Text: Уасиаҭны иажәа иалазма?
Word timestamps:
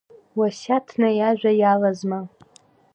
Уасиаҭны 0.37 1.09
иажәа 1.15 1.51
иалазма? 1.55 2.19